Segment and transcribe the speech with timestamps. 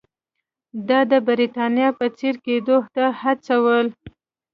[0.87, 3.87] دا د برېټانیا په څېر کېدو ته هڅول.